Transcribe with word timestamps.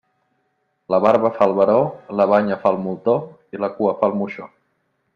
La 0.93 0.99
barba 1.07 1.31
fa 1.35 1.47
el 1.49 1.53
baró, 1.59 1.77
la 2.21 2.29
banya 2.33 2.59
fa 2.65 2.73
el 2.75 2.83
moltó 2.89 3.17
i 3.57 3.63
la 3.67 3.73
cua 3.79 3.97
fa 4.03 4.11
el 4.13 4.21
moixó. 4.25 4.53